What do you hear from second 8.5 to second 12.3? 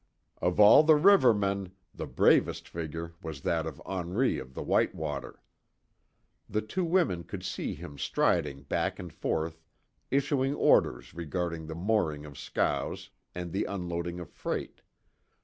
back and forth issuing orders regarding the mooring